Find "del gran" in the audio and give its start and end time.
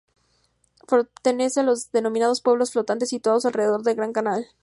3.83-4.13